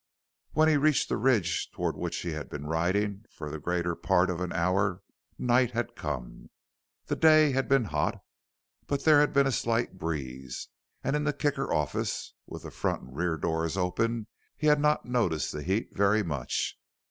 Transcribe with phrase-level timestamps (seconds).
[0.53, 4.31] When he reached the ridge toward which he had been riding for the greater part
[4.31, 5.03] of an hour
[5.37, 6.49] night had come.
[7.05, 8.19] The day had been hot,
[8.87, 10.69] but there had been a slight breeze,
[11.03, 14.25] and in the Kicker office, with the front and rear doors open,
[14.57, 16.79] he had not noticed the heat very much.